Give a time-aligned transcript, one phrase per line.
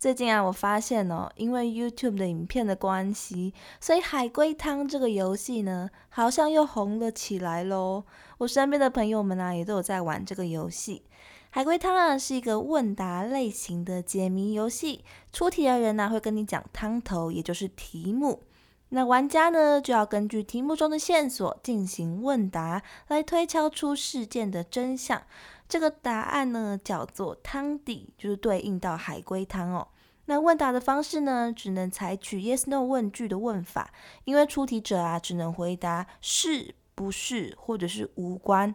[0.00, 8.04] 最近啊，我发现哦，因为 YouTube 的影片的关系，所以海龟汤这个游戏呢，好像又红了起来喽。
[8.38, 11.02] 我身边的朋友们啊，也都有在玩这个游戏。
[11.50, 15.04] 海龟汤啊，是一个问答类型的解谜游戏。
[15.34, 18.44] 出题的人呢，会跟你讲汤头，也就是题目。
[18.92, 25.22] 那玩家呢，就要根据题目中的线索进行问答，来推敲出事件的真相。
[25.68, 29.86] 这个答案呢叫做汤底，就是对应到海龟汤哦。
[30.30, 33.92] 那问答的方式呢，只能采取 yes no 问句的问法，
[34.22, 38.72] 因为出题者啊只能回答是不是或者是无关。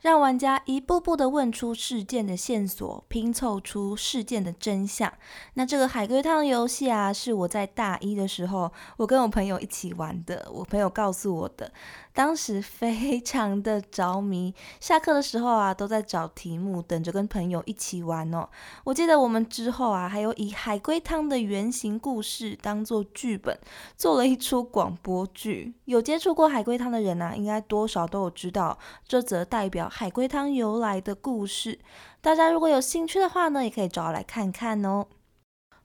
[0.00, 5.12] 让玩家一步步的问出事件的线索，拼凑出事件的真相。
[5.54, 10.48] 那这个海龟汤游戏啊，是我在大一的时候，我跟我朋友一起玩的。
[10.52, 11.72] 我朋友告诉我的，
[12.18, 14.52] 当时非常的着迷。
[14.80, 18.48] 下课的时候啊，都在找题目，等着跟朋友一起玩哦。
[18.82, 23.56] 我记得我们之后啊，还有以海龟汤的原型故事当做剧本，
[23.96, 25.72] 做了一出广播剧。
[25.84, 29.88] 有接触过海龟汤的人啊，应该多少都有知道这则代表。
[29.88, 31.78] 海龟汤由来的故事，
[32.20, 35.06] 大家如果有兴趣的话呢，也可以找我来看看哦。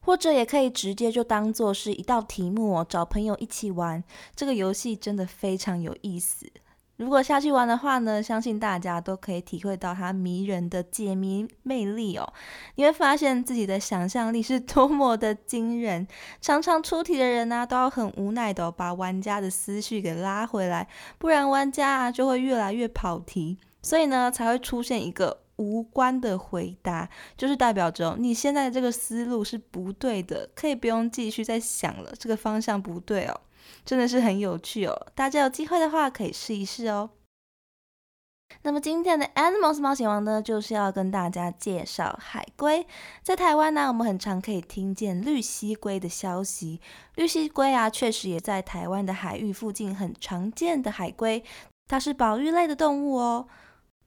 [0.04, 4.04] 或者也可以直接就当做是一道题目哦，找朋友一起玩。
[4.36, 6.46] 这个游戏真的非常有意思。
[6.96, 12.32] 如果下去玩的话呢，相信大家都可以体会到它迷人的解谜魅力哦。
[12.76, 16.06] 你会发现自己的想象力是多么的惊人。
[16.40, 20.86] 常常出题的人呢，都要很无奈的把玩家的思绪给拉回来，
[21.18, 23.58] 不然玩家啊就会越来越跑题。
[23.82, 33.40] 所以呢，才会出现一个无关的回答，就是代表着你现在的这个思路是不对的，可以不用继续再想了，这个方向不对哦，
[33.84, 37.10] 真的是很有趣哦，大家有机会的话可以试一试哦。
[38.62, 42.86] 那么今天的 Animals 冒险王呢，就是要跟大家介绍海龟。
[43.22, 46.80] 在台湾呢，我们很常可以听见绿蜥龟的消息，
[47.16, 51.42] 绿蜥龟啊，确实也在台湾的海域附近很常见的海龟，
[51.88, 53.48] 它是保育类的动物哦。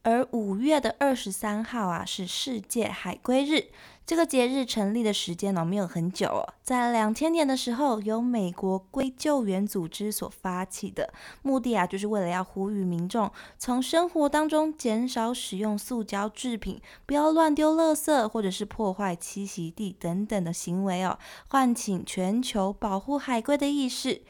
[0.03, 3.67] 而五月的二十三号啊，是世界海龟日。
[4.05, 21.19] 这个节日成立的时间呢，没有很久哦，在两千年的时候，由美国龟救援组织所发起的，目的啊，就是为了要呼吁民众从生活当中减少使用塑胶制品，不要乱丢垃圾或者是破坏栖息地等等的行为哦，
[21.49, 24.21] 唤醒全球保护海龟的意识。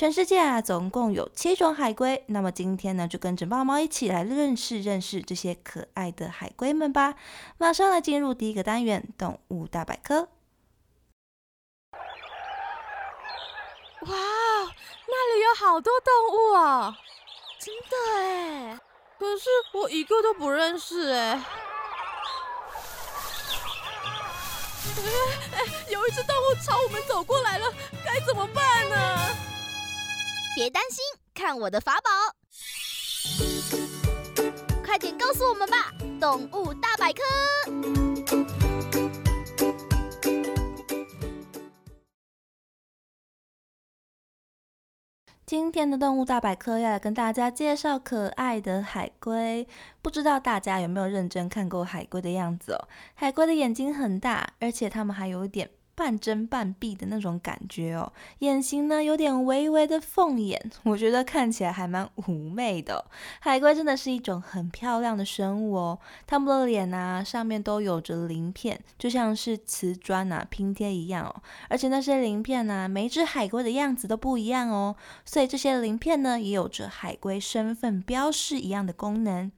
[0.00, 2.24] 全世界啊，总共有七种海龟。
[2.28, 7.16] 那么今天呢，就跟着猫猫一起来认识认识这些可爱的海龟们吧。
[7.58, 10.20] 马上来进入第一个单元——动物大百科。
[14.06, 14.16] 哇，
[15.06, 16.96] 那里有好多动物啊！
[17.60, 18.80] 真的哎，
[19.18, 21.44] 可是我一个都不认识哎。
[25.52, 25.60] 哎，
[25.90, 27.66] 有一只动物朝我们走过来了，
[28.02, 29.49] 该怎么办呢？
[30.56, 30.98] 别担心，
[31.32, 32.10] 看我的法宝！
[34.84, 37.22] 快点告诉我们吧，动物大百科。
[45.46, 49.66] 今天的动物大百科要来跟大家介绍可爱的海龟。
[50.02, 52.88] 不知道大家有没有认真看过海龟的样子哦？
[53.14, 55.70] 海龟的眼睛很大，而且它们还有一点。
[56.00, 63.04] 半睁半闭的那种感觉哦，眼型呢有点微微的凤眼，我觉得看起来还蛮妩媚的。
[63.38, 71.42] 海龟真的是一种很漂亮的生物哦，它们的脸啊上面都有着鳞片，就像是瓷砖啊拼贴一样哦。
[71.68, 79.52] 而且那些鳞片呢，每一只海龟的样子都不一样哦，所以这些鳞片呢也有着海龟身份标识一样的功能。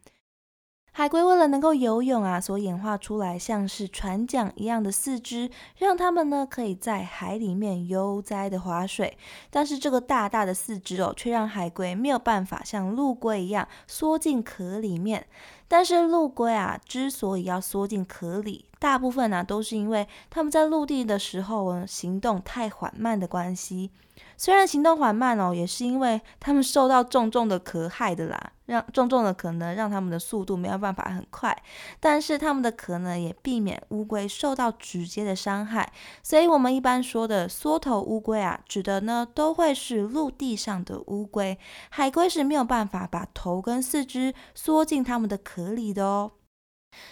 [0.94, 9.16] 海龟为了能够游泳啊，所演化出来像是船桨一样的四肢，让它们呢可以在海里面悠哉的划水。
[9.48, 15.26] 但是这个大大的四肢哦，却让海龟没有办法像陆龟一样缩进壳里面。
[15.72, 23.90] 但是陆龟啊，之所以要缩进壳里，大部分呢都是因为它们在陆地的时候行动太缓慢的关系。
[24.36, 31.56] 虽然行动缓慢哦，也是因为它们受到重重的壳害的啦，让重重的壳呢让它们的速度没有办法很快。
[32.00, 35.90] 但是它们的壳呢也避免乌龟受到直接的伤害，
[36.22, 41.56] 所以我们一般说的缩头乌龟啊，指的呢都会是陆地上的乌龟。
[41.90, 46.32] 海龟是没有办法把头跟四肢缩进它们的壳合理的哦。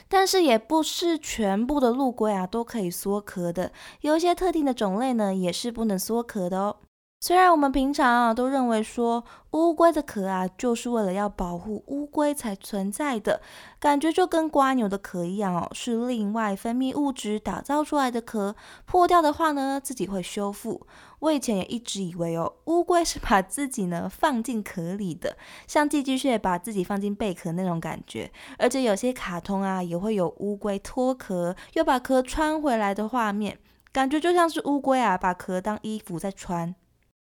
[0.08, 6.76] 但是也不是全部的陆龟啊都可以缩壳的，有一些特定的种类呢也是不能缩壳的哦。
[7.22, 13.42] 虽然我们平常啊都认为说乌龟的壳啊就是为了要保护乌龟才存在的，
[13.78, 18.56] 感觉就跟瓜牛的壳一样哦，是另外分泌物质打造出来的壳，
[18.86, 20.86] 破掉的话呢自己会修复。
[21.18, 25.36] 我以前也一直以为哦，乌龟是把自己呢放进壳里的，
[25.66, 28.32] 像寄居蟹把自己放进贝壳那种感觉。
[28.56, 33.58] 而且有些卡通啊也会有乌龟脱壳又把壳穿回来的画面，
[33.92, 36.74] 感觉就像是乌龟啊把壳当衣服在穿。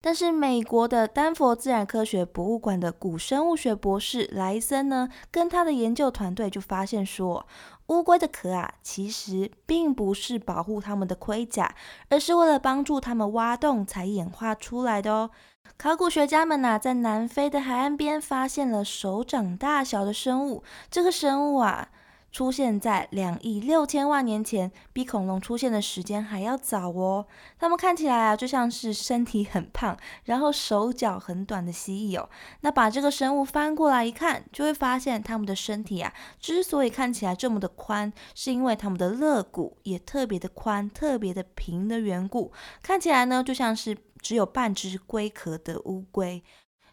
[0.06, 7.44] 但是美国的丹佛自然科学博物馆的古生物学博士莱森呢，跟他的研究团队就发现说，
[7.88, 11.75] 乌龟的壳啊，其实并不是保护它们的盔甲，
[12.08, 15.31] 而是为了帮助它们挖洞才演化出来的哦。
[15.76, 21.88] 考古学家们呐，在南非的海岸边发现了手掌大小的生物，这个生物啊。
[22.36, 27.26] 出现在两亿六千万年前，比恐龙出现的时间还要早哦。
[27.58, 32.28] 它们看起来啊，就像是身体很胖，然后手脚很短的蜥蜴哦。
[32.60, 42.52] 那把这个生物翻过来一看，就会发现它们的身体啊，之所以看起来这么的宽，是因为它们的肋骨也特别的宽、特别的平的缘故。
[42.82, 46.44] 看起来呢，就像是只有半只龟壳的乌龟。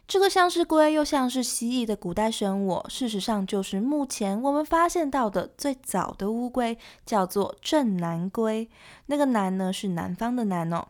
[0.06, 8.68] 这个像是龟又像是蜥蜴的古代生物，事实上就是目前我们发现到的最早的乌龟，叫做正南龟。
[9.06, 10.86] 那个南呢是南方的南哦。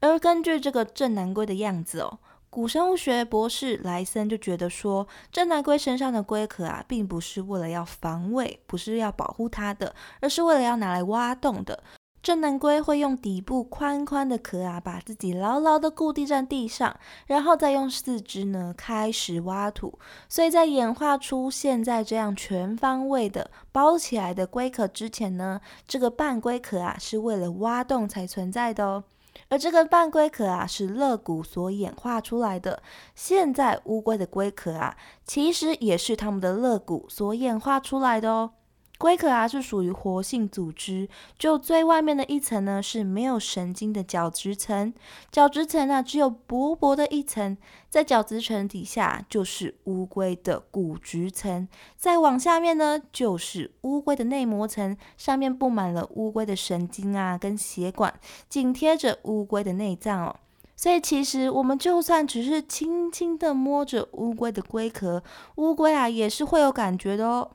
[0.00, 2.18] 而根据这个正南龟的样子哦，
[2.50, 11.84] 古生物学博士莱森就觉得说，正南龟身上的龟壳啊，并不是为了要防卫，不是要保护它的，而是为了要拿来挖洞的。
[12.26, 19.96] 正南龟会用底部宽宽的壳啊，把自己牢牢的固定在地上，然后再用四肢呢开始挖土。
[20.28, 29.04] 所以在演化出现在这样全方位的包起来的龟壳之前呢，这个半龟壳啊是为了挖洞才存在的哦。
[29.48, 32.82] 而这个半龟壳啊是肋骨所演化出来的。
[33.14, 38.50] 现在乌龟的龟壳啊，其实也是它们的肋骨所演化出来的哦。
[38.98, 41.08] 龟壳啊是属于活性组织，
[41.38, 44.92] 就最外面的一层呢是没有神经的角质层，
[45.30, 47.56] 角质层啊只有薄薄的一层，
[47.90, 58.18] 在角质层底下就是乌龟的骨质层，再往下面呢就是乌龟的内膜层，上面布满了乌龟的神经啊跟血管，
[58.48, 60.36] 紧贴着乌龟的内脏哦，
[60.74, 65.22] 所以其实我们就算只是轻轻的摸着乌龟的龟壳，
[65.56, 67.50] 乌龟啊也是会有感觉的哦。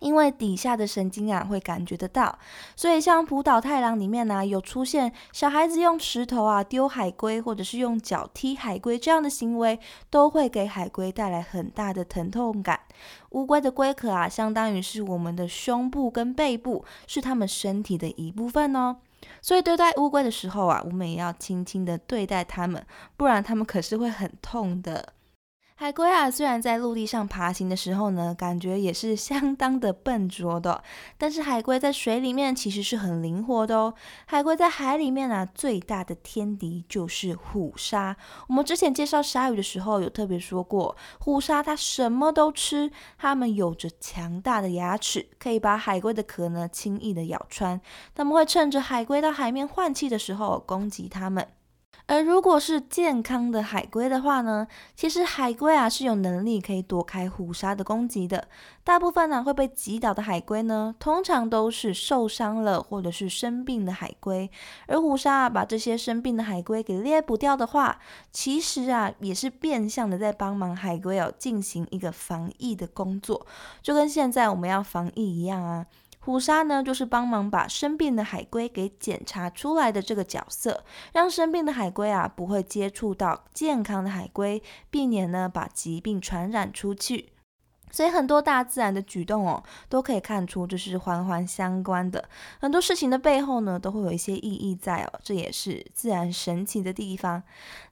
[0.00, 2.38] 因为底下的神经啊会感觉得到，
[2.76, 9.78] 所以像浦岛太郎里面呢有出现小孩子用石头啊丢海龟，或者是用脚踢海龟这样的行为，
[10.10, 12.80] 都会给海龟带来很大的疼痛感。
[13.30, 18.96] 乌龟的龟壳啊，相当于是我们的胸部跟背部，是它们身体的一部分哦。
[19.40, 22.84] 所以对待乌龟的时候啊，我们也要轻轻的对待它们，
[23.16, 25.14] 不然它们可是会很痛的。
[25.76, 30.84] 海龟啊，虽然在陆地上爬行的时候呢，感觉也是相当的笨拙的，
[31.18, 33.92] 但是海龟在水里面其实是很灵活的哦。
[34.24, 38.16] 海龟在海里面啊，最大的天敌就是虎鲨。
[38.48, 47.80] 我们之前介绍鲨鱼的时候，有特别说过，虎鲨它什么都吃，它们有着强大的牙齿，可以把海龟的壳呢轻易的咬穿。
[48.14, 51.48] 它们会趁着海龟到海面换气的时候攻击它们。
[52.06, 58.46] 而如果是健康的海龟的话呢，其实海龟啊是有能力可以躲开虎鲨的攻击的。
[58.84, 64.50] 大部分呢会被击倒的海龟呢，通常都是受伤了或者是生病的海龟。
[64.86, 67.98] 而虎鲨啊把这些生病的海龟给猎捕掉的话，
[68.30, 73.46] 其实啊也是变相的在帮忙海龟哦进行一个防疫的工作，
[73.80, 75.86] 就跟现在我们要防疫一样啊。
[76.24, 87.33] 捕杀呢，就是帮忙把生病的海龟给检查出来的这个角色，让生病的海龟啊不会接触到健康的海龟，避免呢把疾病传染出去。
[87.94, 92.28] 所以很多大自然的举动哦，都可以看出这是环环相关的。
[92.58, 97.40] 很多事情的背后呢，都会有一些意义在哦，这也是自然神奇的地方。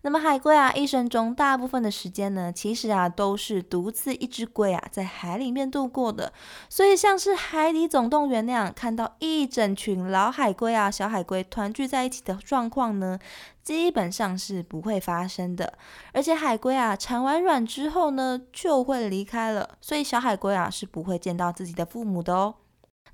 [0.00, 6.32] 那么海龟啊，一生中大部分的时间呢，其实啊都是独自一只龟啊在海里面度过的。
[6.68, 13.16] 所以像是《海底总动员》那样看到一整群老海龟啊、小海龟团聚在一起的状况呢。
[13.62, 15.78] 基本上是不会发生的，
[16.12, 22.56] 而且海龟啊产完卵之后呢就会离开了，所以小海龟啊是不会见到自己的父母的哦。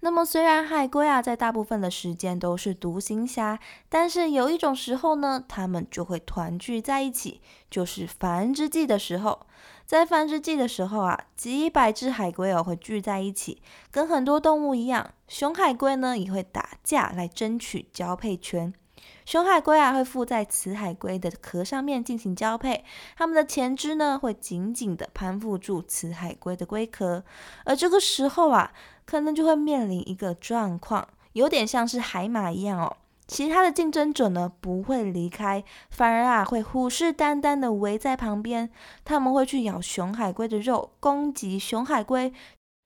[0.00, 9.46] 那么虽然海龟啊在大部分的时间都是独行侠，但是有一种时候呢，它们就会团聚在一起，就是繁殖季的时候。
[9.84, 18.72] 在繁殖季的时候啊，几百只海龟哦会聚在一起，跟很多动物一样，雄海龟呢也会打架来争取交配权。
[19.24, 22.84] 雄海龟啊会附在雌海龟的壳上面进行交配，
[23.16, 27.22] 它们的前肢呢会紧紧的攀附住雌海龟的龟壳，
[27.64, 28.72] 而这个时候啊，
[29.04, 38.70] 可能就会面临一个状况，有点像是海马一样哦，其他的竞争者呢不会离开，反而啊会虎视眈眈的围在旁边，
[39.04, 42.32] 他们会去咬雄海龟的肉，攻击雄海龟。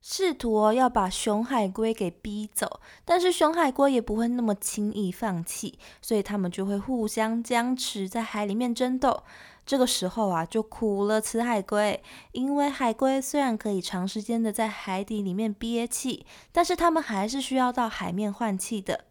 [0.03, 9.23] 试图哦要把熊海龟给逼走，但是熊海龟也不会那么轻易放弃，所以他们就会互相僵持在海里面争斗。
[9.65, 19.05] 这个时候啊，就苦了雌海龟，因为海龟虽然可以长时间的在海底里面憋气，但是它们还是需要到海面换气的。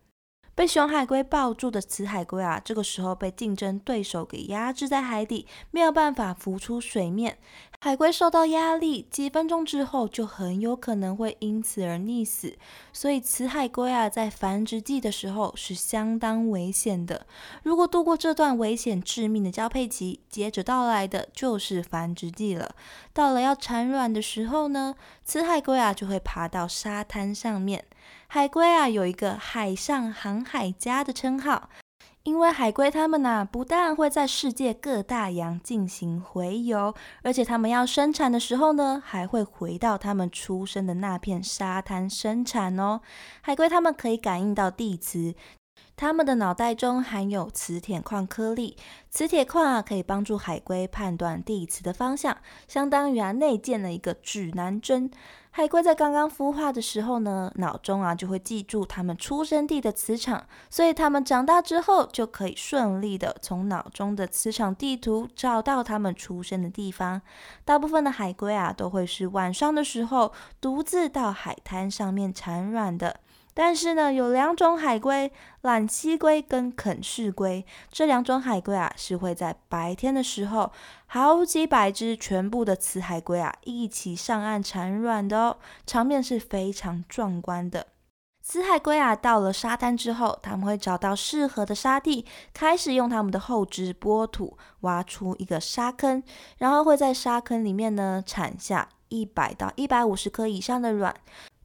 [0.53, 7.37] 被雄海龟抱住的雌海龟啊，这个时候被竞争对手给压制在海底，没有办法浮出水面。
[7.83, 12.55] 海龟受到压力，几分钟之后就很有可能会因此而溺死。
[12.93, 17.25] 所以雌海龟啊，在繁殖季的时候是相当危险的。
[17.63, 22.75] 如果度过这段危险致命的交配期，接着到来的就是繁殖季了。
[23.13, 24.93] 到了要产卵的时候呢，
[25.25, 27.85] 雌海龟啊就会爬到沙滩上面。
[28.33, 31.69] 海龟啊，有一个海上航海家的称号，
[32.23, 43.01] 因为海龟它们呐，不但会在世界各大洋进行回游，而且它们要生产的时候呢，还会回到它们出生的那片沙滩生产哦。
[43.41, 45.35] 海龟它们可以感应到地磁。
[45.97, 48.77] 它们的脑袋中含有磁铁矿颗粒，
[49.09, 52.37] 磁铁矿啊可以帮助海龟判断地磁的方向，
[52.69, 55.11] 相当于啊内建了一个指南针。
[55.53, 67.21] 海龟在刚刚孵化的时候呢，脑中啊就会记住它们出生地的磁场，所以它们长大之后就可以顺利的从脑中的磁场地图找到它们出生的地方。
[67.65, 70.31] 大部分的海龟啊都会是晚上的时候
[70.61, 73.19] 独自到海滩上面产卵的。
[73.53, 75.31] 但是呢，有两种海龟，
[75.61, 80.71] 懒栖龟跟啃噬龟，这两种海龟啊，是会在白天的时候，
[81.05, 87.87] 好几百只全部的雌海龟啊，一起上岸产卵的哦，场面是非常壮观的。
[88.43, 96.23] 雌海龟啊，到了沙滩之后，他们会找到适合的沙地，开始用他们的后肢拨土，挖出一个沙坑，
[96.57, 101.13] 然后会在沙坑里面呢，产下一百到一百五十颗以上的卵。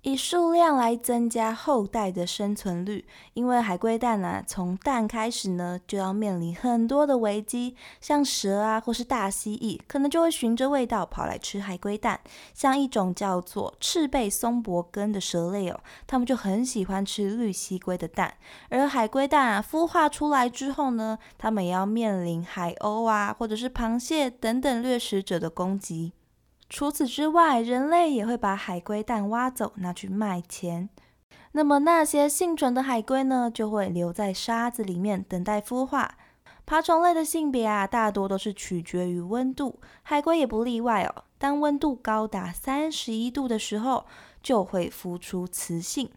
[0.07, 12.21] 以数量来增加后代的生存率，因为海龟蛋啊，从蛋开始呢，就要面临很多的危机，像蛇啊，或是大蜥蜴，可能就会循着味道跑来吃海龟蛋。
[12.55, 18.33] 像一种叫做赤背松柏根的蛇类哦，它们就很喜欢吃绿蜥龟的蛋。
[18.69, 26.13] 而海龟蛋啊，孵化出来之后呢，它们也要面临海鸥啊，或者是螃蟹等等掠食者的攻击。
[26.69, 30.89] 除此之外，人类也会把海龟蛋挖走，拿去卖钱。
[31.53, 36.17] 那么那些幸存的海龟呢，就会留在沙子里面等待孵化。
[36.67, 41.25] 爬虫类的性别啊，大多都是取决于温度，海龟也不例外哦。
[41.39, 44.05] 当温度高达三十一度的时候，
[44.43, 46.11] 就会孵出雌性。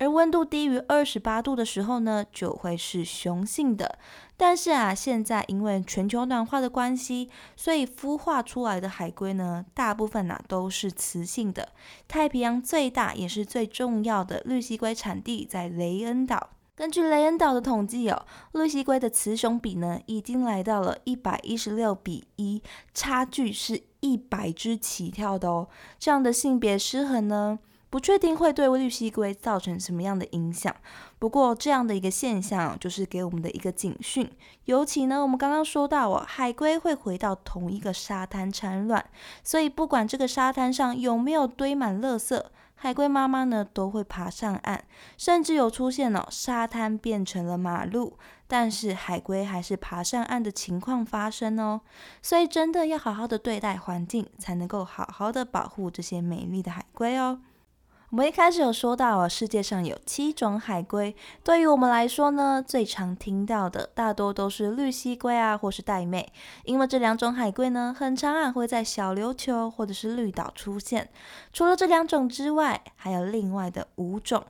[0.00, 3.98] 而温度低于二十八度的时候呢，就会是雄性的。
[4.34, 11.68] 但是啊，现在因为全球暖化的关系，所以孵化出来的海龟呢，大部分呐都是雌性的。
[12.08, 16.48] 太平洋最大也是最重要的绿蜥龟产地在雷恩岛。
[16.74, 22.62] 根据雷恩岛的统计哦，绿蜥龟的雌雄比呢，已经来到了一百一十六比一，
[22.94, 25.68] 差距是一百只起跳的哦。
[25.98, 27.58] 这样的性别失衡呢？
[27.90, 30.74] 不确定会对绿蜥龟造成什么样的影响，
[31.18, 34.30] 不过这样的一个现象就是给我们的一个警讯。
[34.66, 39.04] 尤其呢，我们刚刚说到哦，海龟会回到同一个沙滩产卵，
[39.42, 42.40] 所以不管这个沙滩上有没有堆满垃圾，
[42.76, 44.84] 海龟妈妈呢都会爬上岸，
[45.18, 48.16] 甚至有出现了沙滩变成了马路。
[48.46, 51.80] 但是海龟还是爬上岸的情况发生哦。
[52.22, 57.40] 所以真的要好好的对待环境，才能够好好的保护这些美丽的海龟哦。
[58.10, 61.14] 我们一开始有说到啊，世界上有七种海龟。
[61.44, 66.26] 对于我们来说呢，最常听到的大多都是绿蜥龟啊，或是玳瑁。
[66.64, 71.08] 因为这两种海龟呢，很常啊会在小琉球或者是绿岛出现。
[71.52, 74.44] 除了这两种之外，还有另外的五种。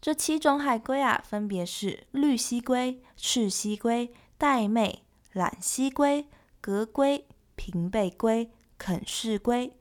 [0.00, 5.00] 这七种海龟啊，分别是绿蜥龟、赤蜥龟、玳瑁、
[5.34, 6.26] 懒蜥龟、
[6.62, 7.26] 革龟、
[7.56, 9.74] 平背龟、肯氏龟。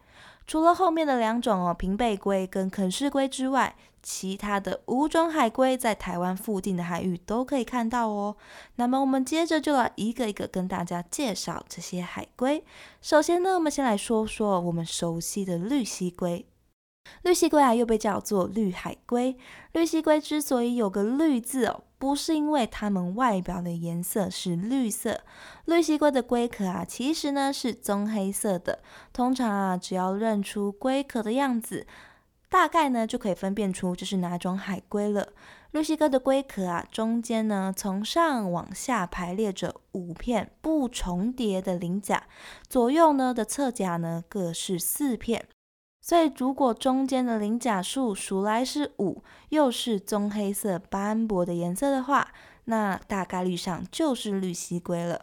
[0.51, 8.36] 除了后面的两种哦，平背龟跟肯氏龟之外，其他的五种海龟在台湾附近的海域都可以看到哦。
[8.75, 12.65] 那么我们接着就来一个一个跟大家介绍这些海龟。
[13.01, 16.46] 首先呢，我们先来说说我们熟悉的绿蜥龟。
[17.22, 19.38] 绿蜥龟啊，又被叫做绿海龟。
[19.72, 25.22] 绿蜥龟之所以有个“绿”字哦，不是因为它们外表的颜色是绿色。
[25.65, 28.79] 绿蜥龟的龟壳啊，其实呢是棕黑色的。
[29.13, 31.86] 通常啊，只要认出龟壳的样子，
[32.50, 35.27] 大概呢就可以分辨出这是哪种海龟了。
[35.70, 42.24] 绿蜥龟的龟壳啊，中间呢从上往下排列着五片不重叠的鳞甲，
[42.67, 45.46] 左右呢的侧甲呢各是四片。
[46.01, 52.29] 所以，如果中间的鳞甲数数来是五，又是棕黑色斑驳的颜色的话，
[52.65, 55.22] 那大概率上就是绿蜥龟了。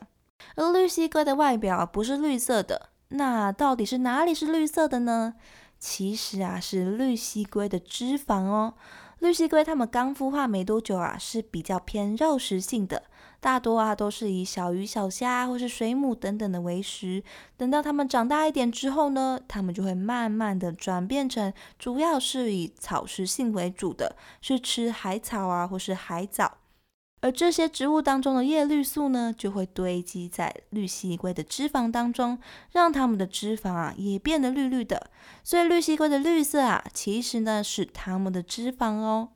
[0.55, 5.35] 而绿蜥龟的外表不是绿色的，那到底是哪里是绿色的呢？
[5.81, 8.75] 其实啊，是绿蜥龟的脂肪哦。
[9.19, 13.03] 绿蜥龟它们刚孵化没多久啊，是比较偏肉食性的。
[13.41, 17.23] 大多啊都是以小鱼、小虾或是水母等等的为食。
[17.57, 26.59] 等到它们长大一点之后呢，它们就会慢慢的转变成主要是以草食性为主的，是吃海草啊或是海藻。
[27.21, 32.39] 而这些植物当中的叶绿素呢，就会堆积在绿蜥龟的脂肪当中，
[32.71, 35.11] 让它们的脂肪啊也变得绿绿的。
[35.43, 39.31] 所以绿蜥龟的绿色啊，其实呢是它们的脂肪哦。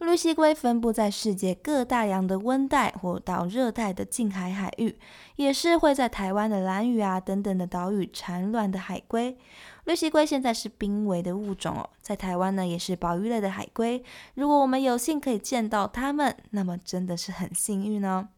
[0.00, 4.98] 绿蜥龟分布在世界各大洋的温带或到热带的近海海域，
[5.36, 9.36] 也是会在台湾的蓝屿啊等等的岛屿产卵的海龟。
[9.84, 14.02] 绿蜥龟现在是濒危的物种哦，在台湾呢也是保育类的海龟。
[14.34, 18.28] 如果我们有幸可以见到它们，那么真的是很幸运哦。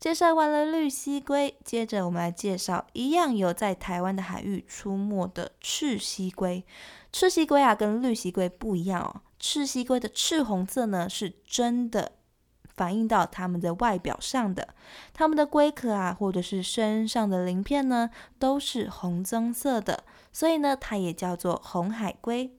[0.00, 6.64] 介绍完了绿蜥龟，接着我们来介绍一样有在台湾的海域出没的赤蜥龟。
[7.12, 9.22] 赤蜥龟啊，跟绿蜥龟不一样哦。
[9.38, 12.12] 赤蜥龟的赤红色呢，是真的
[12.74, 14.74] 反映到它们的外表上的。
[15.14, 22.54] 它们的龟壳啊，或者是身上的鳞片呢，都是红棕色的，所以呢，它也叫做红海龟。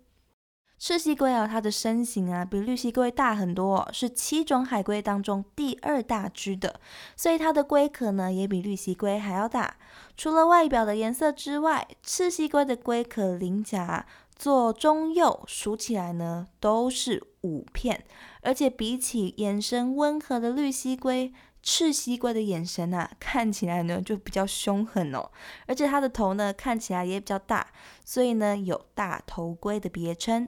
[0.78, 6.80] 赤蜥龟啊，它的身形啊，比绿蜥龟大很多，是七种海龟当中第二大只的，
[7.18, 9.76] 所以它的龟壳呢，也比绿蜥龟还要大。
[10.16, 14.06] 除了外表的颜色之外，赤蜥龟的龟壳鳞甲。
[14.40, 18.06] 左中右数起来呢，都是五片，
[18.42, 25.30] 而且比起眼神温和的绿蜥龟，赤蜥龟的眼神啊，看起来呢就比较凶狠哦。
[25.68, 27.68] 而且它的头呢，看起来也比较大，
[28.06, 30.48] 所以呢有大头龟的别称。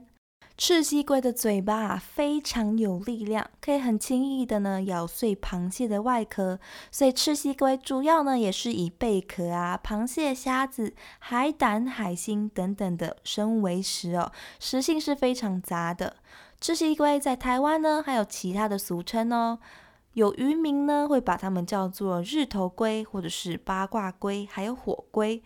[0.58, 6.60] 赤蜥龟的嘴巴啊非常有力量，可以很轻易的呢咬碎螃蟹的外壳，
[6.92, 16.18] 所以赤蜥龟主要呢也是以贝壳啊、螃蟹、虾子、海胆、海星等等的生物为食哦，食性是非常杂的。
[16.60, 19.58] 赤蜥龟在台湾呢还有其他的俗称哦，
[20.14, 25.42] 有渔民呢会把它们叫做日头龟或者是八卦龟，还有火龟。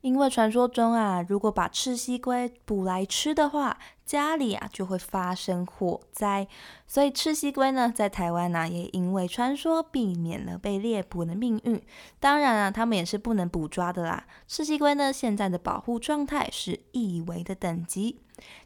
[0.00, 3.76] 因为传说中啊，如果把赤蜥龟捕来吃的话，
[4.08, 6.48] 家里啊就会发生火灾，
[6.86, 11.78] 所以赤蜥龟呢，在台湾呢，也因为传说避免了被猎捕的命运。
[12.18, 14.26] 当然啊，他们也是不能捕抓的啦。
[14.46, 18.18] 赤蜥龟呢，现在的保护状态是易危的等级。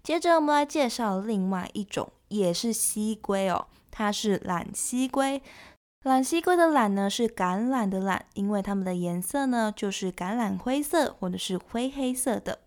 [0.05, 5.43] 接着我们来介绍另外一种，也是蜥龟哦，它是懒蜥龟。
[6.05, 12.61] 懒蜥龟的懒呢是橄榄的懒，因为它们的颜色呢就是橄榄灰色或者是灰黑色的。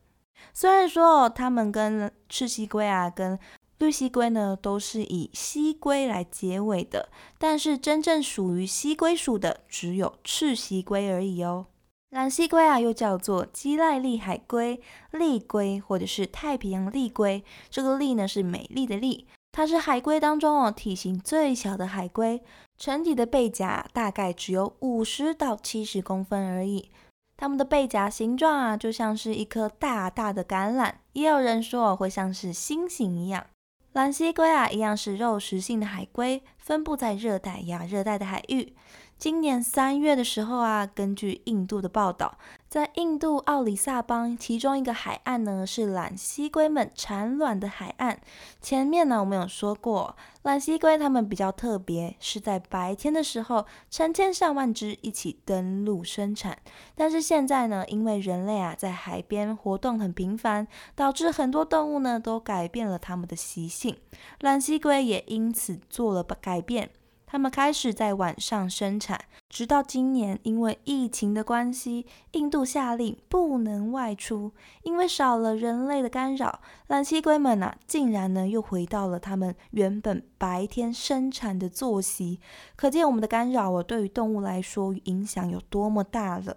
[0.53, 3.37] 虽然说它们跟赤蜥龟啊、跟
[3.79, 11.65] 绿蜥龟呢都是以蜥龟来结尾的，但是真正属于蜥龟属的只有赤蜥龟而已哦。
[12.11, 14.79] 蓝蜥龟啊又叫做基赖利海龟、
[15.11, 19.27] 丽龟或者是太平洋丽龟，这个丽呢是美丽的丽。
[19.51, 22.41] 它是海龟当中哦体型最小的海龟，
[22.77, 26.89] 成体的背甲大概只有五十到七十公分而已。
[27.37, 33.45] 它们的背甲形状啊，就像是一颗大大的橄榄，也有人说会像是星星一样。
[33.93, 38.75] 蓝蜥龟啊，一样是肉食性的海龟，分布在热带、亚热带的海域。
[39.17, 42.37] 今年三月的时候啊，根据印度的报道，
[42.69, 48.19] 在印度奥里萨邦其中一个海岸呢，是懒蜥龟们产卵的海岸。
[48.61, 56.59] 前面呢，我们有说过，懒蜥龟它们比较特别，是在白天的时候，成千上万只一起登陆生产。
[56.93, 63.97] 但是现在呢，因为人类啊在海边活动很频繁，导致很多动物呢都改变了它们的习性，
[64.41, 66.91] 懒蜥龟也因此做了改变。
[67.35, 69.19] 他们开始在晚上生产，
[69.49, 74.53] 直到今年，因为疫情的关系，印度下令不能外出。
[74.83, 82.39] 因为少了人类的干扰，蓝蜥龟们啊，竟然呢又回到了他们原本白天生产的作息。
[82.77, 86.55] 可见我们的干扰哦，对于动物来说影响有多么大了。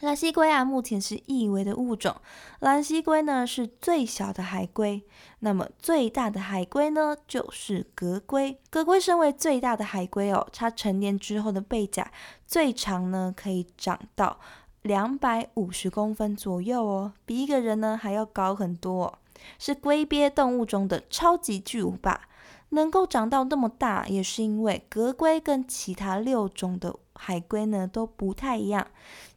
[0.00, 2.14] 蓝蜥龟啊，目前是易危的物种。
[2.60, 5.02] 蓝蜥龟呢是最小的海龟，
[5.40, 8.60] 那么最大的海龟呢就是革龟。
[8.70, 12.12] 革龟身为最大的海龟哦，它成年之后的背甲
[12.46, 14.38] 最长呢可以长到
[14.82, 19.18] 两百五十公分左右哦，比一个人呢还要高很多，哦
[19.58, 22.28] 是龟鳖动物中的超级巨无霸。
[22.70, 28.86] 能够长到那么大，也是因为革龟跟其他六种的海龟呢都不太一样。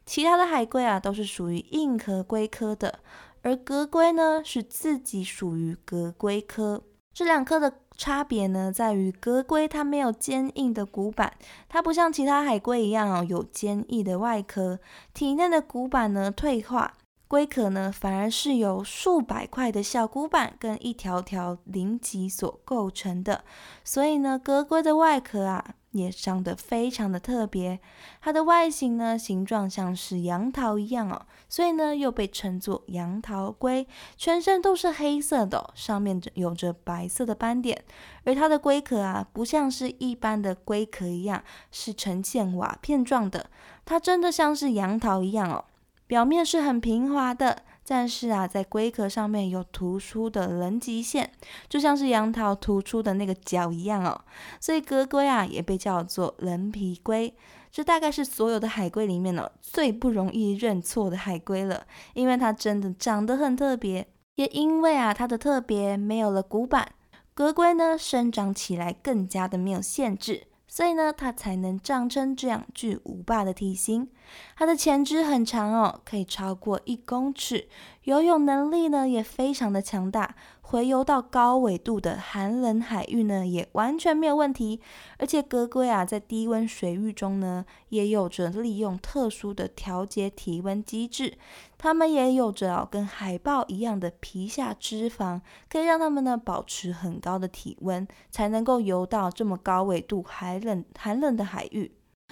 [0.05, 2.99] 其他的海龟啊，都是属于硬壳龟科的，
[3.41, 6.83] 而革龟呢，是自己属于革龟科。
[7.13, 11.33] 这两科的差别呢，在于革龟它没有坚硬的骨板，
[11.67, 14.79] 它不像其他海龟一样哦，有坚毅的外壳，
[15.13, 16.93] 体内的骨板呢退化，
[17.27, 23.43] 龟壳呢反而是由数百块的小骨板跟一条条鳞脊所构成的，
[23.83, 25.75] 所以呢，革龟的外壳啊。
[25.91, 27.80] 也长得非常的特别，
[28.21, 33.86] 它的外形呢，形状像是杨桃一样哦，所以呢又被称作杨桃龟。
[34.15, 37.84] 全身都是黑色的，上面有着白色的斑点，
[38.23, 43.49] 而它的龟壳啊，不像是一般的龟壳一样是呈现瓦片状的，
[43.84, 45.65] 它真的像是杨桃一样哦，
[46.08, 47.63] 表面是很平滑的。
[47.85, 51.29] 但是啊，在龟壳上面有突出的棱极线，
[51.67, 54.21] 就像是杨桃突出的那个角一样哦。
[54.61, 57.33] 所以革龟啊也被叫做棱皮龟。
[57.69, 64.07] 这大概是所有的海龟里面呢最不容易认错的海龟了，因为它真的长得很特别。
[64.35, 66.93] 也因为啊它的特别，没有了骨板，
[67.33, 70.47] 革龟呢生长起来更加的没有限制。
[70.67, 74.07] 所以呢，它才能长成这样巨无霸的体型。
[74.55, 77.67] 它的前肢很长哦，可以超过一公尺，
[78.03, 80.35] 游泳能力呢也非常的强大。
[80.61, 84.79] 回游到高纬度的寒冷海域呢，也完全没有问题。
[85.17, 91.37] 而且格龟啊，在低温水域中呢，也有着利用特殊的调节体温机制。
[91.77, 101.91] 它们也有着跟海豹一样的皮下脂肪，可以让它们呢保持很高的体温，才能够游到这么高纬度、寒冷寒冷的海域。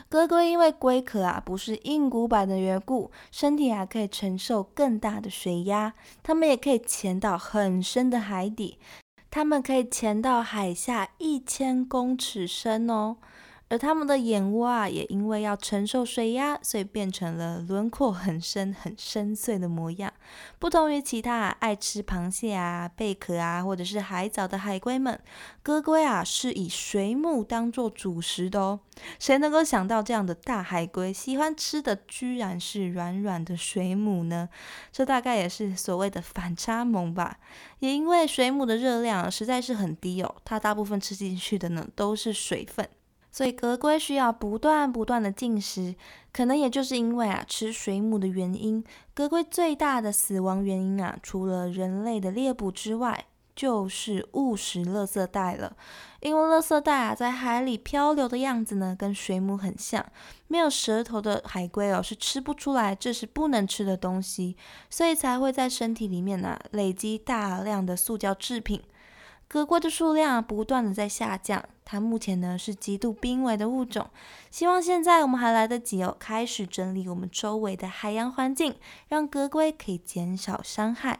[0.09, 5.93] 哥龟因为龟壳啊不是硬骨板的缘故，身体啊可以承受更大的水压，
[6.23, 8.79] 它们也可以潜到很深的海底，
[9.29, 13.17] 它们可以潜到海下一千公尺深哦。
[13.69, 20.11] 而它们的眼窝啊，也因为要承受水压，所以变成了轮廓很深、很深邃的模样。
[20.57, 25.19] 不同于其他爱吃螃蟹啊、贝壳啊，或者是海藻的海龟们，
[25.61, 28.79] 哥龟啊是以水母当做主食的哦。
[29.19, 34.49] 谁能够想到这样的大海龟喜欢吃的居然是软软的水母呢？
[34.91, 37.37] 这大概也是所谓的反差萌吧。
[37.77, 42.89] 也因为水母的热量实在是很低哦，它大部分吃进去的呢都是水分。
[43.31, 45.95] 所以格龟需要不断不断的进食，
[46.33, 55.75] 可能也就是因为啊吃水母的原因，格龟最大的死亡原因啊，除了人类的猎捕之外，就是误食垃圾袋了。
[56.21, 60.05] 因为垃圾袋啊在海里漂流的样子呢，跟水母很像，
[60.47, 64.57] 没有舌头的海龟哦是吃不出来这是不能吃的东西，
[64.89, 68.81] 所以才会在身体里面呢累积大量的塑胶制品。
[69.49, 74.07] 革龟的数量不断的在下降，它目前呢是极度濒危的物种。
[74.51, 78.75] 希望现在我们还来得及哦，开始整理我们周围的海洋环境，
[79.07, 81.17] 让革龟可以减少伤害。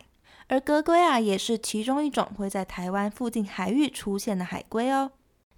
[0.48, 5.10] 而革龟啊，也是其中一种会在台湾附近海域出现的海龟哦。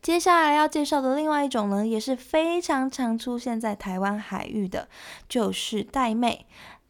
[0.01, 4.87] 接下来要介绍的另外一种呢，也是非常常出现在台湾海域的，
[5.27, 6.39] 就是玳瑁。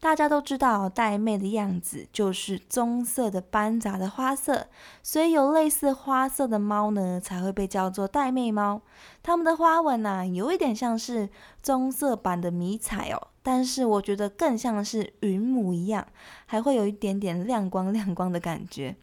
[0.02, 4.66] 大家都知道，玳瑁的样子就是棕色的斑杂的花色，
[5.04, 8.82] 所以有类似花色的猫呢，才会被叫做玳瑁猫。
[9.22, 11.30] 它们的花纹呢，有一点像是
[11.62, 16.08] 棕色版的迷彩哦，但是我觉得更像是云母一样，
[16.48, 18.96] 还会有一点点亮光亮光的感觉。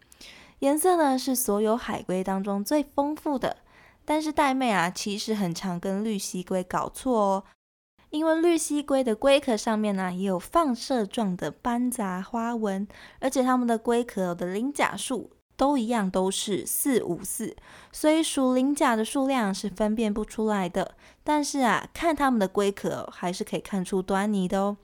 [0.59, 3.59] 颜色呢是所有海龟当中最丰富的。
[4.05, 7.45] 但是玳瑁啊，其实很常跟绿蜥龟搞错哦，
[8.11, 12.89] 因为绿蜥龟的龟壳上面呢也有放射状的斑杂花纹，
[13.21, 17.57] 而且它们的龟壳的鳞甲数都一样，都是四五四，
[17.93, 20.95] 所以属鳞甲的数量是分辨不出来的。
[21.23, 24.77] 但是啊，看它们的龟壳还是可以看出端倪的哦。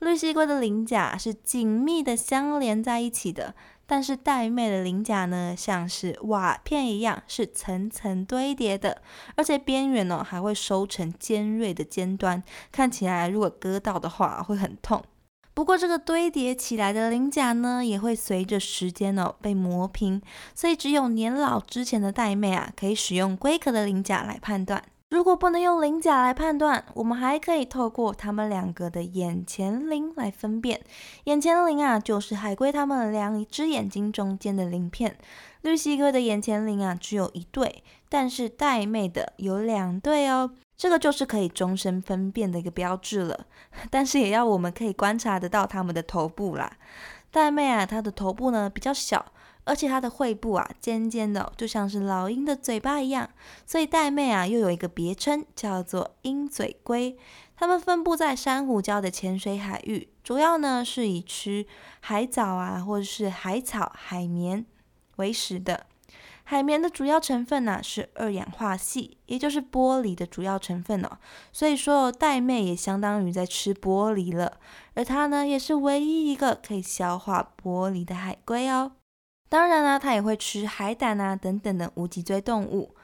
[0.00, 3.54] 绿蜥龟的鳞甲是紧密的相连在一起的。
[3.86, 9.00] 但是玳瑁的鳞甲呢，像是瓦片一样，是层层堆叠的，
[9.36, 15.02] 而且边缘呢还会收成尖锐的尖端，看起来如果割到的话会很痛。
[15.54, 20.20] 不过这个堆叠起来的鳞甲呢，也会随着时间哦被磨平，
[20.54, 24.82] 所以只有年老之前的玳瑁啊，可以使用龟壳的鳞甲来判断。
[25.08, 30.80] 如果不能用鳞甲来判断，我们还可以透过它们两个的眼前鳞来分辨。
[31.24, 35.16] 眼前鳞啊，就是海龟它们两只眼睛中间的鳞片。
[35.62, 40.50] 绿蜥龟的眼前鳞啊只有一对，但是玳妹的有两对哦。
[40.76, 43.46] 这个就是可以终身分辨的一个标志了。
[43.88, 46.70] 但是也要我们可以观察得到它们的头部啦。
[47.32, 49.24] 玳妹啊，它的头部呢比较小。
[49.66, 53.28] 而且它的喙部啊尖尖的，就像是老鹰的嘴巴一样，
[53.66, 57.18] 所以玳瑁啊又有一个别称叫做鹰嘴龟。
[57.56, 61.66] 它们分布在珊瑚礁的浅水海域，主要呢是以吃
[62.00, 64.64] 海藻啊或者是海草、海绵
[65.16, 65.86] 为食的。
[66.44, 71.18] 海绵的主要成分呢是二氧化锡，也就是玻璃的主要成分哦。
[71.50, 74.58] 所以说玳瑁也相当于在吃玻璃了，
[74.94, 78.92] 而它呢也是唯一一个可以消化玻璃的海龟哦。
[79.48, 82.94] 当然啦，它也会吃海胆啊等等的无脊椎动物。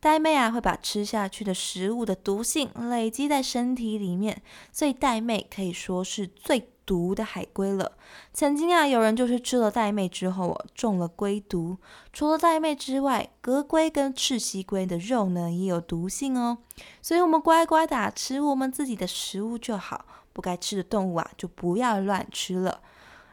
[0.00, 4.40] 玳妹啊会把吃下去的食物的毒性累积在身体里面，
[4.72, 7.92] 所以玳妹可以说是最毒的海龟了。
[8.32, 11.76] 曾经啊有人就是吃了玳妹之后哦中了龟毒。
[12.14, 16.56] 除了玳妹之外，蛤龟跟赤蜥龟的肉呢也有毒性哦。
[17.02, 22.80] 所以我们乖乖的吃我们自己的食物就好，不该吃的动物啊就不要乱吃了。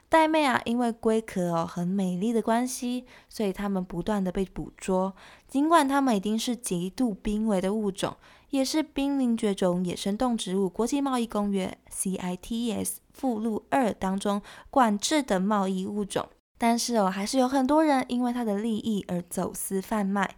[0.10, 5.14] 玳瑁啊，因为龟壳哦很美丽的关系，所以它们不断的被捕捉。
[5.48, 8.16] 尽管它们已经是极度濒危的物种，
[8.50, 20.36] 也是濒临绝种野生动植物国际贸易公约 （CITES） 附录二当中管制的贸易物种，但是哦，还是有很多人因为它的利益而走私贩卖。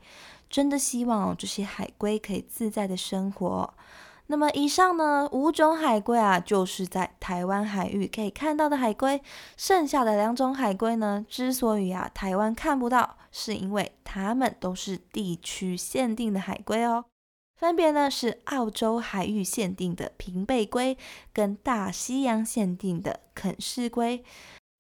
[0.50, 3.72] 真的希望哦，这些海龟可以自在的生活。
[4.32, 9.20] 那么以上呢五种海龟啊，就是在台湾海域可以看到的海龟。
[9.58, 17.06] 剩下的两种海龟呢，之所以啊台湾看不到，是因为它们都是地区限定的海龟哦。
[17.58, 20.96] 分别呢是澳洲海域限定的平背龟，
[21.34, 24.24] 跟大西洋限定的肯氏龟。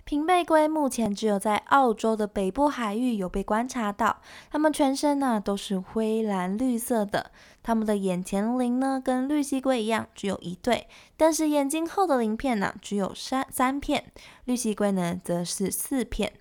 [0.09, 7.29] 平背龟目前只有在澳洲的北部海域有被观察到，它们全身呢都是灰蓝绿色的，
[7.61, 14.11] 它们的眼前鳞呢跟绿蜥龟一样只有一对，但是眼睛后的鳞片呢只有三三片，
[14.45, 16.33] 绿蜥龟呢则是四片。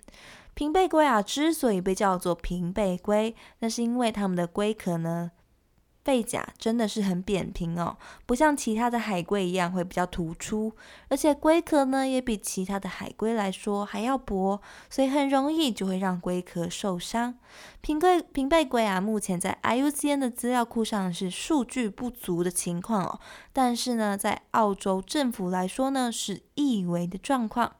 [0.55, 5.29] 平背龟啊之所以被叫做平背龟，那是因为它们的龟壳呢。
[6.09, 7.95] 背甲真的是很扁平哦，
[8.25, 10.73] 不像其他的海龟一样会比较突出，
[11.07, 17.35] 而且龟壳呢也比其他的海龟来说还要薄，所以很容易就会让龟壳受伤。
[17.81, 23.19] 平龟平背龟啊，目前在 IUCN 的资料库上是数据不足的情况哦，
[23.53, 27.75] 但是呢，在澳洲政府来说呢是易为的状况，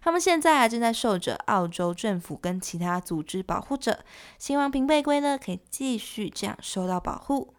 [0.00, 4.02] 他们现在还正在受着澳洲政府跟其他组织保护着，
[4.38, 7.53] 希望平背龟呢可以继续这样受到保护。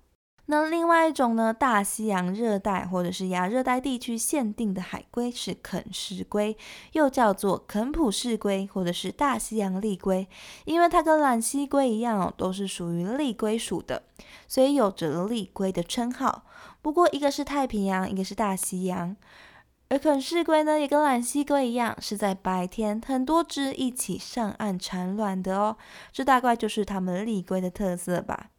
[0.47, 6.55] 那另外一种呢，大西洋热带或者是亚热带地区限定的海龟是肯氏龟，
[6.91, 10.27] 又叫做肯普氏龟或者是大西洋丽龟，
[10.65, 14.03] 因为它跟蓝蜥龟一样哦，都是属于丽龟属的，
[14.47, 16.43] 所以有着丽龟的称号。
[16.83, 19.15] 不过一个是太平洋，一个是大西洋，
[19.89, 25.77] 而肯氏龟呢，也跟蓝蜥龟一样，是在白天很多只一起上岸产卵的哦，
[26.11, 28.51] 这大概就是它们丽龟的特色吧。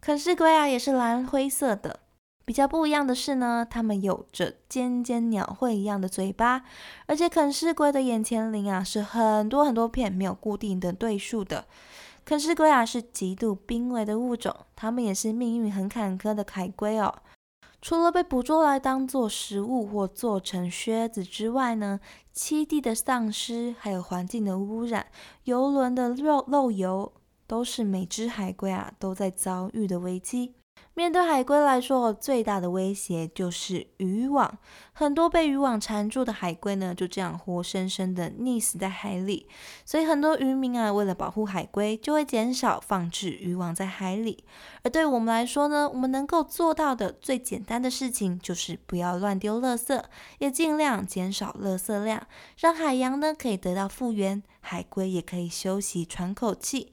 [0.00, 2.00] 肯氏龟啊，也是蓝灰色的。
[2.44, 6.64] 比较不一样的是呢，它们有着尖尖鸟喙一样的嘴巴，
[7.06, 11.66] 而且肯氏龟的眼前鳞啊是很多很多片，没有固定的对数的。
[12.24, 17.14] 肯氏龟啊是极度濒危的物种，它们也是命运很坎坷的海龟哦。
[17.82, 22.00] 除了被捕捉来当做食物或做成靴子之外呢，
[22.34, 25.06] 栖地的丧失，还有环境的污染，
[25.44, 27.12] 游轮的漏漏油。
[27.48, 30.54] 都是每只海龟啊都在遭遇的危机。
[30.94, 34.58] 面对海龟来说，最大的威胁就是渔网。
[34.92, 39.48] 很多被渔网缠住的海龟呢，就这样活生生的溺死在海里。
[39.84, 44.44] 所以很多渔民啊，为了保护海龟，就会减少放置渔网在海里。
[44.82, 50.02] 而对我们来说呢，我们能够做到的最简单的事情，就是不要乱丢垃圾，
[50.38, 56.92] 也尽量减少垃圾量，让海洋呢可以得到复原，海龟也可以休息喘口气。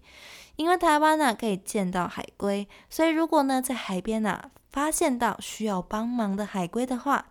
[0.56, 7.26] 因为台湾呢可以见到海龟，所以如果呢在海边呢发现到需要帮忙的海龟的话，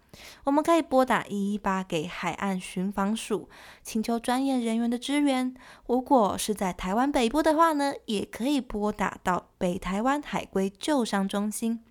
[0.44, 3.48] 我们可以拨打一一八给海岸巡防署，
[3.82, 5.54] 请求专业人员的支援。
[5.86, 11.82] 如果是在台湾北部的话呢，也可以拨打到北台湾海龟救伤中心。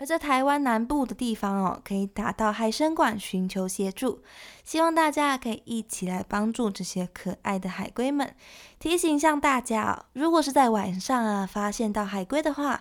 [0.00, 4.22] 而在台湾南部的地方哦，可以打到海参馆寻求协助。
[4.64, 8.34] 希望大家可以一起来帮助这些可爱的海龟们。
[8.78, 12.80] 提醒一下大家哦，如果是在晚上啊发现到海龟的话，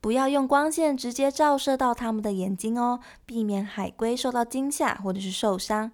[0.00, 5.88] 不要用光线直接照射到它们的眼睛哦，避免海龟受到惊吓或者是受伤。